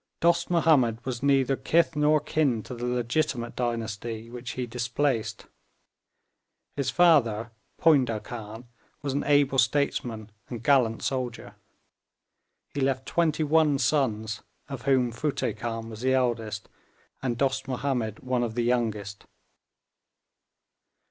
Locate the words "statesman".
9.59-10.31